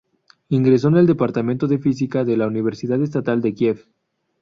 Ingresó 0.49 0.87
en 0.87 0.97
el 0.97 1.05
Departamento 1.05 1.67
de 1.67 1.77
Física 1.77 2.23
de 2.23 2.35
la 2.35 2.47
Universidad 2.47 2.99
Estatal 3.03 3.39
de 3.39 3.53
Kiev. 3.53 3.85